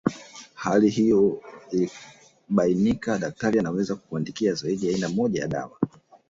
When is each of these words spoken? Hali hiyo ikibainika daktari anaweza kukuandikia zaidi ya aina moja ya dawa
Hali 0.53 0.89
hiyo 0.89 1.41
ikibainika 1.71 3.17
daktari 3.17 3.59
anaweza 3.59 3.95
kukuandikia 3.95 4.53
zaidi 4.53 4.87
ya 4.87 4.93
aina 4.95 5.09
moja 5.09 5.41
ya 5.41 5.47
dawa 5.47 5.77